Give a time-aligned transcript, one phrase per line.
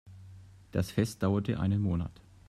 [0.71, 2.21] Das Fest dauerte einen Monat.